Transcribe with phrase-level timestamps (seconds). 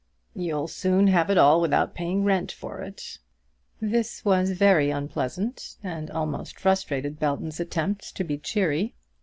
[0.33, 3.19] "You'll soon have it all without paying rent for it."
[3.79, 8.95] This was very unpleasant, and almost frustrated Belton's attempts to be cheery.